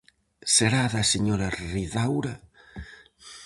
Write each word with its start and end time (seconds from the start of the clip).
Será 0.55 0.83
da 0.93 1.03
señora 1.13 1.53
Ridaura? 1.71 2.33